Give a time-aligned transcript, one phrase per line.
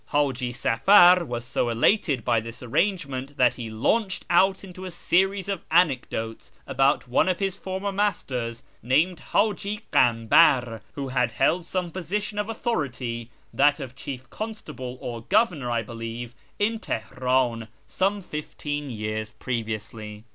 [0.07, 5.47] Haji Safar was so elated by this arrangement that he launched out into a series
[5.47, 11.91] of anecdotes about one of his former masters, named Haji Kambar, who had held some
[11.91, 18.89] position of authority (that of chief constable or governor, I believe) in Teheran, some fifteen
[18.89, 20.23] years previously.